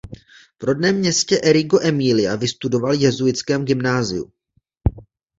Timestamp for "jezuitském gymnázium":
2.93-4.31